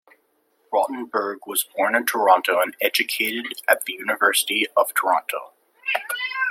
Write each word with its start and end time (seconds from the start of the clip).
Rotenberg 0.73 1.45
was 1.45 1.65
born 1.77 1.93
in 1.93 2.07
Toronto, 2.07 2.59
and 2.59 2.75
educated 2.81 3.61
at 3.69 3.85
the 3.85 3.93
University 3.93 4.65
of 4.75 4.95
Toronto. 4.95 5.53